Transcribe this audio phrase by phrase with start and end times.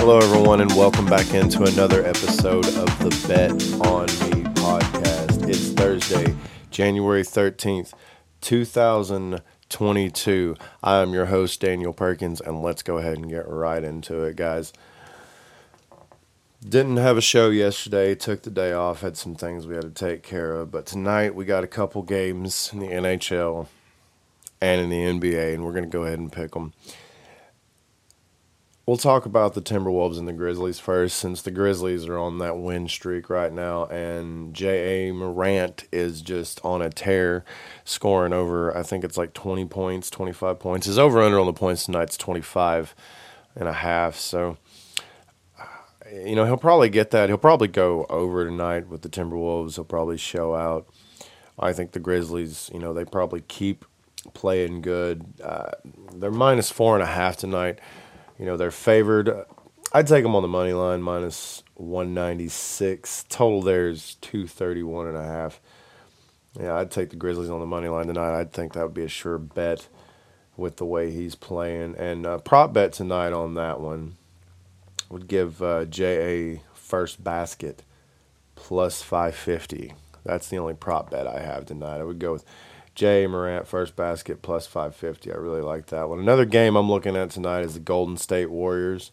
[0.00, 3.50] Hello, everyone, and welcome back into another episode of the Bet
[3.86, 5.46] on Me podcast.
[5.46, 6.34] It's Thursday,
[6.70, 7.92] January 13th,
[8.40, 10.56] 2022.
[10.82, 14.36] I am your host, Daniel Perkins, and let's go ahead and get right into it,
[14.36, 14.72] guys.
[16.66, 19.90] Didn't have a show yesterday, took the day off, had some things we had to
[19.90, 23.66] take care of, but tonight we got a couple games in the NHL
[24.62, 26.72] and in the NBA, and we're going to go ahead and pick them.
[28.90, 32.58] We'll talk about the Timberwolves and the Grizzlies first, since the Grizzlies are on that
[32.58, 37.44] win streak right now, and Ja Morant is just on a tear,
[37.84, 40.88] scoring over, I think it's like 20 points, 25 points.
[40.88, 42.96] His over under on the points tonight's 25
[43.54, 44.58] and a half, so
[46.12, 47.28] you know, he'll probably get that.
[47.28, 49.76] He'll probably go over tonight with the Timberwolves.
[49.76, 50.88] He'll probably show out.
[51.60, 53.84] I think the Grizzlies, you know, they probably keep
[54.34, 55.32] playing good.
[55.40, 55.70] Uh,
[56.12, 57.78] they're minus four and a half tonight.
[58.40, 59.44] You know, they're favored.
[59.92, 63.26] I'd take them on the money line, minus 196.
[63.28, 65.60] Total there's 231 and a half.
[66.58, 68.40] Yeah, I'd take the Grizzlies on the money line tonight.
[68.40, 69.88] I'd think that would be a sure bet
[70.56, 71.96] with the way he's playing.
[71.98, 74.16] And uh, prop bet tonight on that one
[75.10, 77.82] would give uh, Ja first basket
[78.54, 79.92] plus 550.
[80.24, 82.00] That's the only prop bet I have tonight.
[82.00, 82.46] I would go with
[83.00, 85.32] Ja Morant first basket plus 550.
[85.32, 86.18] I really like that one.
[86.18, 89.12] Another game I'm looking at tonight is the Golden State Warriors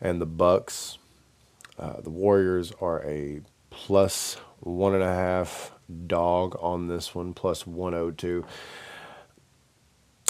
[0.00, 0.98] and the Bucks.
[1.78, 5.72] Uh, the Warriors are a plus one and a half
[6.06, 8.44] dog on this one, plus 102.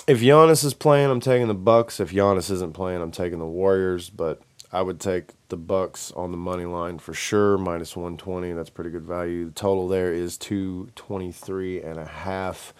[0.07, 2.01] If Giannis is playing, I'm taking the Bucks.
[2.01, 4.11] If Giannis isn't playing, I'm taking the Warriors.
[4.11, 4.41] But
[4.71, 8.53] I would take the Bucks on the money line for sure, minus 120.
[8.53, 9.47] That's pretty good value.
[9.47, 12.75] The total there is 223 and a half.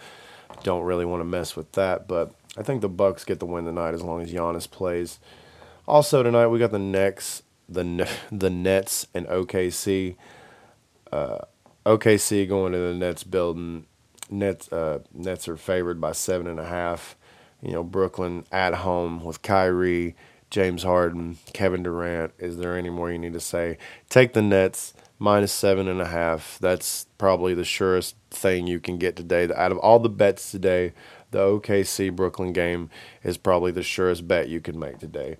[0.63, 3.65] Don't really want to mess with that, but I think the Bucks get the win
[3.65, 5.19] tonight as long as Giannis plays.
[5.87, 10.15] Also tonight we got the Nets, the the Nets and OKC.
[11.11, 11.39] Uh,
[11.85, 13.85] OKC going to the Nets building.
[14.29, 17.15] Nets uh, Nets are favored by seven and a half.
[17.63, 20.15] You know Brooklyn at home with Kyrie
[20.49, 22.33] James Harden, Kevin Durant.
[22.39, 23.77] Is there any more you need to say?
[24.09, 26.57] Take the Nets minus seven and a half.
[26.59, 29.49] That's probably the surest thing you can get today.
[29.55, 30.93] Out of all the bets today,
[31.31, 32.89] the OKC Brooklyn game
[33.23, 35.37] is probably the surest bet you can make today.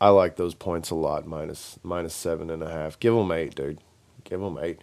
[0.00, 1.26] I like those points a lot.
[1.26, 3.00] Minus minus seven and a half.
[3.00, 3.80] Give them eight, dude.
[4.22, 4.78] Give them eight.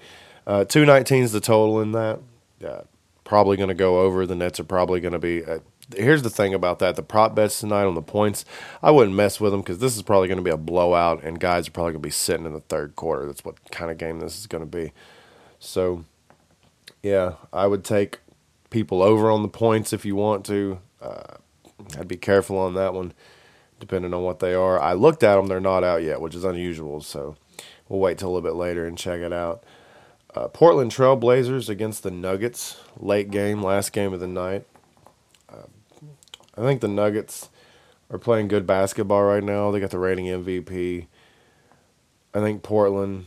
[0.45, 2.19] Uh, Two nineteen is the total in that.
[2.59, 2.81] Yeah,
[3.23, 4.25] probably going to go over.
[4.25, 5.43] The Nets are probably going to be
[5.95, 8.45] here's the thing about that: the prop bets tonight on the points,
[8.81, 11.39] I wouldn't mess with them because this is probably going to be a blowout, and
[11.39, 13.25] guys are probably going to be sitting in the third quarter.
[13.25, 14.91] That's what kind of game this is going to be.
[15.59, 16.05] So,
[17.01, 18.19] yeah, I would take
[18.69, 20.79] people over on the points if you want to.
[21.01, 21.35] Uh,
[21.99, 23.13] I'd be careful on that one,
[23.79, 24.79] depending on what they are.
[24.79, 27.01] I looked at them; they're not out yet, which is unusual.
[27.01, 27.35] So,
[27.89, 29.63] we'll wait till a little bit later and check it out.
[30.33, 34.65] Uh, Portland Trailblazers against the Nuggets, late game, last game of the night.
[35.49, 35.69] Um,
[36.57, 37.49] I think the Nuggets
[38.09, 39.71] are playing good basketball right now.
[39.71, 41.07] They got the reigning MVP.
[42.33, 43.25] I think Portland,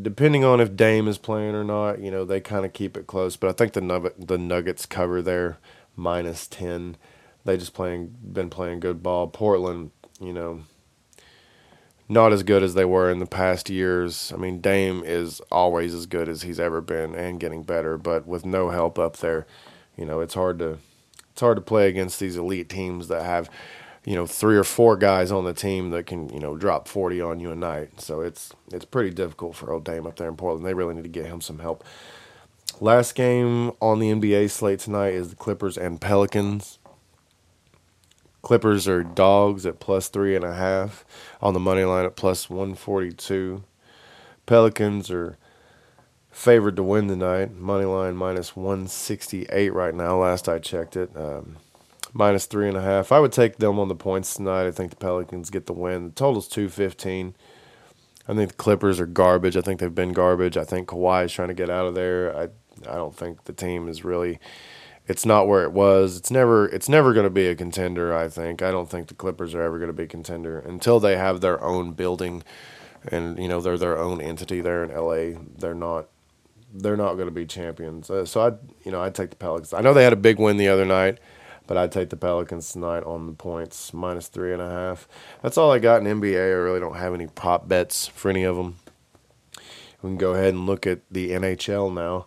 [0.00, 3.06] depending on if Dame is playing or not, you know, they kind of keep it
[3.06, 3.36] close.
[3.36, 5.58] But I think the the Nuggets cover there
[5.96, 6.96] minus ten.
[7.44, 9.26] They just playing been playing good ball.
[9.26, 9.90] Portland,
[10.20, 10.62] you know,
[12.08, 14.32] not as good as they were in the past years.
[14.32, 18.26] I mean, Dame is always as good as he's ever been and getting better, but
[18.26, 19.46] with no help up there,
[19.96, 20.78] you know, it's hard to
[21.40, 23.48] it's hard to play against these elite teams that have,
[24.04, 27.22] you know, three or four guys on the team that can, you know, drop 40
[27.22, 27.98] on you a night.
[27.98, 30.66] So it's it's pretty difficult for old Dame up there in Portland.
[30.66, 31.82] They really need to get him some help.
[32.78, 36.78] Last game on the NBA slate tonight is the Clippers and Pelicans.
[38.42, 41.06] Clippers are dogs at plus three and a half
[41.40, 43.64] on the money line at plus 142.
[44.44, 45.38] Pelicans are
[46.30, 47.54] favored to win tonight.
[47.54, 50.18] Money line minus 168 right now.
[50.18, 51.56] Last I checked it, um,
[52.12, 53.12] minus three and a half.
[53.12, 54.66] I would take them on the points tonight.
[54.66, 56.06] I think the Pelicans get the win.
[56.06, 57.34] The total's 215.
[58.28, 59.56] I think the Clippers are garbage.
[59.56, 60.56] I think they've been garbage.
[60.56, 62.36] I think Kawhi is trying to get out of there.
[62.36, 62.48] I
[62.88, 64.38] I don't think the team is really.
[65.06, 66.16] It's not where it was.
[66.16, 66.66] It's never.
[66.68, 68.14] It's never going to be a contender.
[68.14, 68.62] I think.
[68.62, 71.40] I don't think the Clippers are ever going to be a contender until they have
[71.40, 72.44] their own building,
[73.10, 75.40] and you know they're their own entity there in LA.
[75.58, 76.06] They're not
[76.72, 78.10] they're not going to be champions.
[78.10, 78.52] Uh, so I,
[78.84, 79.72] you know, I'd take the Pelicans.
[79.72, 81.18] I know they had a big win the other night,
[81.66, 85.08] but I'd take the Pelicans tonight on the points minus three and a half.
[85.42, 86.36] That's all I got in NBA.
[86.36, 88.76] I really don't have any prop bets for any of them.
[90.02, 92.26] We can go ahead and look at the NHL now.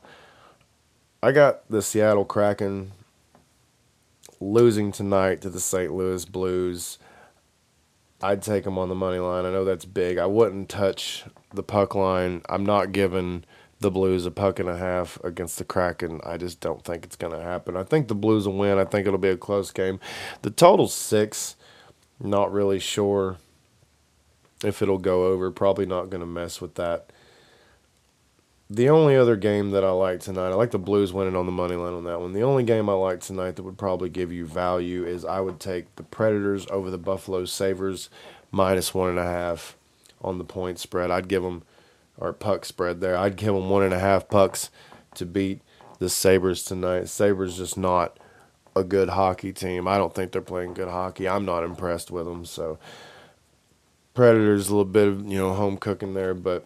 [1.21, 2.91] I got the Seattle Kraken
[4.39, 5.91] losing tonight to the St.
[5.91, 6.99] Louis Blues.
[8.21, 9.45] I'd take them on the money line.
[9.45, 10.17] I know that's big.
[10.17, 12.41] I wouldn't touch the puck line.
[12.47, 13.43] I'm not giving
[13.83, 16.19] the Blues a puck and a half against the Kraken.
[16.25, 17.77] I just don't think it's going to happen.
[17.77, 18.79] I think the Blues will win.
[18.79, 19.99] I think it'll be a close game.
[20.41, 21.55] The total's six.
[22.19, 23.37] Not really sure
[24.63, 25.51] if it'll go over.
[25.51, 27.11] Probably not going to mess with that.
[28.69, 31.51] The only other game that I like tonight, I like the Blues winning on the
[31.51, 32.33] money line on that one.
[32.33, 35.59] The only game I like tonight that would probably give you value is I would
[35.59, 38.09] take the Predators over the Buffalo Sabres
[38.51, 39.75] minus one and a half
[40.21, 41.11] on the point spread.
[41.11, 41.63] I'd give them,
[42.17, 44.69] or puck spread there, I'd give them one and a half pucks
[45.15, 45.61] to beat
[45.99, 47.09] the Sabres tonight.
[47.09, 48.17] Sabres just not
[48.75, 49.87] a good hockey team.
[49.87, 51.27] I don't think they're playing good hockey.
[51.27, 52.45] I'm not impressed with them.
[52.45, 52.79] So
[54.13, 56.65] Predators a little bit of you know home cooking there, but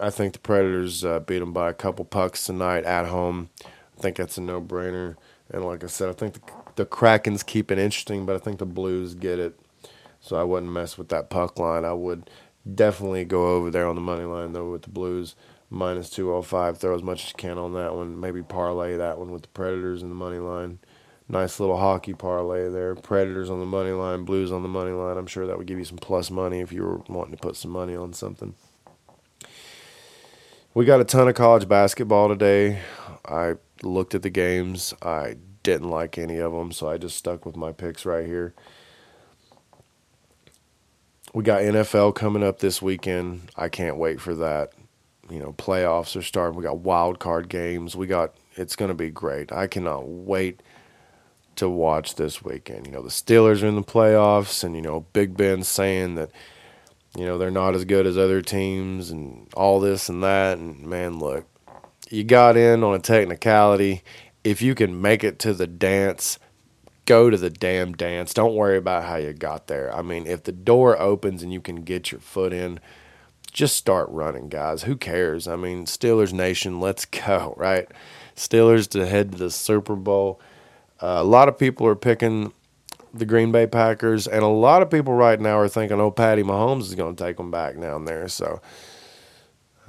[0.00, 3.50] I think the Predators uh, beat them by a couple pucks tonight at home.
[3.64, 5.16] I think that's a no brainer.
[5.52, 6.40] And like I said, I think the,
[6.76, 9.58] the Krakens keep it interesting, but I think the Blues get it.
[10.20, 11.84] So I wouldn't mess with that puck line.
[11.84, 12.30] I would
[12.72, 15.34] definitely go over there on the money line though with the Blues
[15.70, 16.78] minus 205.
[16.78, 18.18] Throw as much as you can on that one.
[18.18, 20.78] Maybe parlay that one with the Predators in the money line.
[21.28, 22.94] Nice little hockey parlay there.
[22.94, 25.16] Predators on the money line, Blues on the money line.
[25.16, 27.56] I'm sure that would give you some plus money if you were wanting to put
[27.56, 28.54] some money on something.
[30.74, 32.80] We got a ton of college basketball today.
[33.24, 34.92] I looked at the games.
[35.00, 38.54] I didn't like any of them, so I just stuck with my picks right here.
[41.34, 43.50] We got NFL coming up this weekend.
[43.56, 44.72] I can't wait for that.
[45.28, 46.56] You know, playoffs are starting.
[46.56, 47.96] We got wild card games.
[47.96, 49.50] We got it's going to be great.
[49.50, 50.62] I cannot wait
[51.56, 52.86] to watch this weekend.
[52.86, 56.30] You know, the Steelers are in the playoffs and you know, Big Ben saying that
[57.16, 60.58] you know, they're not as good as other teams and all this and that.
[60.58, 61.46] And man, look,
[62.10, 64.04] you got in on a technicality.
[64.44, 66.38] If you can make it to the dance,
[67.06, 68.34] go to the damn dance.
[68.34, 69.94] Don't worry about how you got there.
[69.94, 72.80] I mean, if the door opens and you can get your foot in,
[73.52, 74.82] just start running, guys.
[74.82, 75.46] Who cares?
[75.46, 77.88] I mean, Steelers Nation, let's go, right?
[78.36, 80.40] Steelers to head to the Super Bowl.
[81.00, 82.52] Uh, a lot of people are picking
[83.12, 86.42] the Green Bay Packers, and a lot of people right now are thinking, "Oh, Patty
[86.42, 88.60] Mahomes is going to take them back down there." So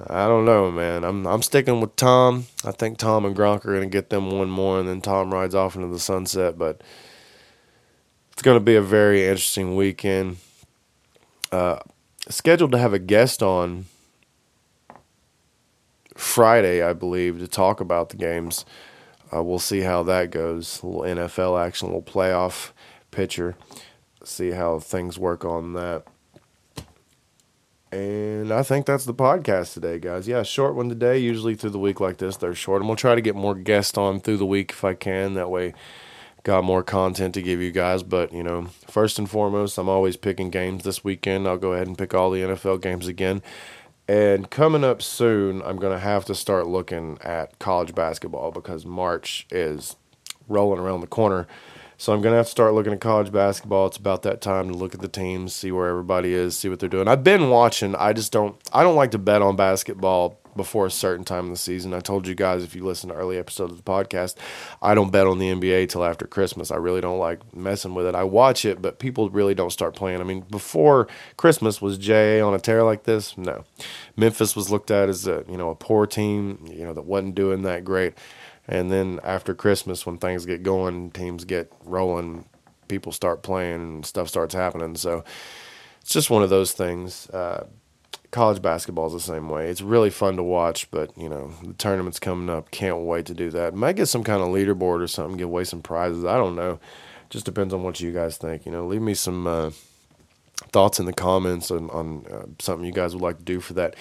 [0.07, 1.03] I don't know, man.
[1.05, 2.47] I'm I'm sticking with Tom.
[2.65, 5.33] I think Tom and Gronk are going to get them one more, and then Tom
[5.33, 6.57] rides off into the sunset.
[6.57, 6.81] But
[8.33, 10.37] it's going to be a very interesting weekend.
[11.51, 11.79] Uh,
[12.27, 13.85] scheduled to have a guest on
[16.15, 18.65] Friday, I believe, to talk about the games.
[19.33, 20.81] Uh, we'll see how that goes.
[20.83, 22.71] A little NFL action, a little playoff
[23.11, 23.55] pitcher.
[24.25, 26.03] See how things work on that.
[27.95, 30.27] And I think that's the podcast today, guys.
[30.27, 31.17] Yeah, short one today.
[31.17, 32.81] Usually through the week like this, they're short.
[32.81, 35.35] And we'll try to get more guests on through the week if I can.
[35.35, 35.73] That way,
[36.43, 38.03] got more content to give you guys.
[38.03, 41.47] But, you know, first and foremost, I'm always picking games this weekend.
[41.47, 43.41] I'll go ahead and pick all the NFL games again.
[44.09, 48.85] And coming up soon, I'm going to have to start looking at college basketball because
[48.85, 49.95] March is
[50.49, 51.47] rolling around the corner.
[51.97, 53.87] So I'm gonna have to start looking at college basketball.
[53.87, 56.79] It's about that time to look at the teams, see where everybody is, see what
[56.79, 57.07] they're doing.
[57.07, 57.95] I've been watching.
[57.95, 58.55] I just don't.
[58.73, 61.93] I don't like to bet on basketball before a certain time of the season.
[61.93, 64.35] I told you guys if you listen to early episodes of the podcast,
[64.81, 66.71] I don't bet on the NBA till after Christmas.
[66.71, 68.15] I really don't like messing with it.
[68.15, 70.21] I watch it, but people really don't start playing.
[70.21, 73.37] I mean, before Christmas was Ja on a tear like this?
[73.37, 73.63] No.
[74.15, 77.35] Memphis was looked at as a you know a poor team, you know that wasn't
[77.35, 78.13] doing that great.
[78.67, 82.45] And then after Christmas, when things get going, teams get rolling,
[82.87, 84.95] people start playing, and stuff starts happening.
[84.95, 85.23] So
[86.01, 87.29] it's just one of those things.
[87.29, 87.67] Uh,
[88.31, 89.69] college basketball is the same way.
[89.69, 92.69] It's really fun to watch, but you know the tournament's coming up.
[92.71, 93.73] Can't wait to do that.
[93.73, 96.25] Might get some kind of leaderboard or something, give away some prizes.
[96.25, 96.79] I don't know.
[97.29, 98.65] Just depends on what you guys think.
[98.65, 99.71] You know, leave me some uh,
[100.71, 103.73] thoughts in the comments on, on uh, something you guys would like to do for
[103.73, 103.95] that.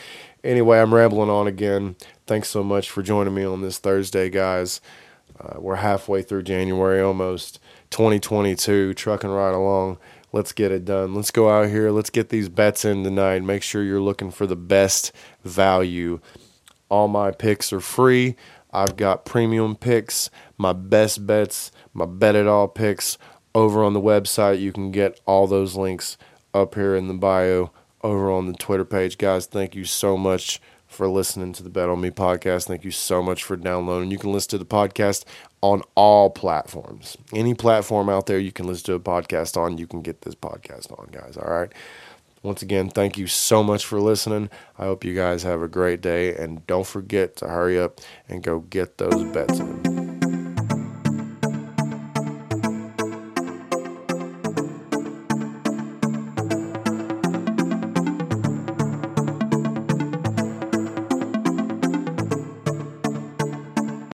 [0.45, 1.97] Anyway, I'm rambling on again.
[2.27, 4.83] Thanks so much for joining me on this Thursday, guys.
[5.41, 7.59] Uh, we're halfway through January almost,
[7.89, 9.97] 2022, trucking right along.
[10.33, 11.15] Let's get it done.
[11.15, 11.91] Let's go out here.
[11.91, 13.43] Let's get these bets in tonight.
[13.43, 15.13] Make sure you're looking for the best
[15.45, 16.21] value.
[16.91, 18.37] All my picks are free.
[18.71, 23.17] I've got premium picks, my best bets, my bet it all picks
[23.55, 24.61] over on the website.
[24.61, 26.19] You can get all those links
[26.53, 27.71] up here in the bio
[28.05, 29.19] over on the Twitter page.
[29.19, 32.69] Guys, thank you so much for listening to the Bet on Me podcast.
[32.69, 34.11] Thank you so much for downloading.
[34.11, 35.25] You can listen to the podcast
[35.63, 37.17] on all platforms.
[37.33, 40.35] Any platform out there you can listen to a podcast on, you can get this
[40.35, 41.37] podcast on, guys.
[41.37, 41.73] All right.
[42.43, 44.51] Once again, thank you so much for listening.
[44.79, 48.43] I hope you guys have a great day and don't forget to hurry up and
[48.43, 49.94] go get those bets in.